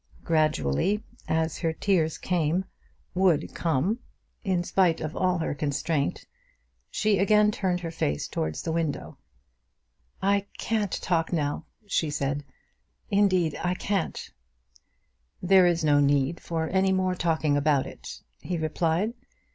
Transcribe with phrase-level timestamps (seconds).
[0.23, 2.65] Gradually, as her tears came,
[3.13, 3.99] would come,
[4.43, 6.25] in spite of all her constraint,
[6.89, 9.19] she again turned her face towards the window.
[10.19, 12.43] "I can't talk now," she said,
[13.11, 14.31] "indeed I can't."
[15.39, 19.13] "There is no need for any more talking about it," he replied.